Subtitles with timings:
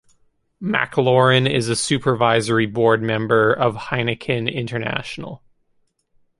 [0.59, 5.43] MacLaurin is a supervisory board member of Heineken International.